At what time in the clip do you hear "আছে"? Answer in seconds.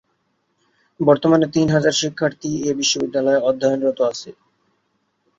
4.11-4.29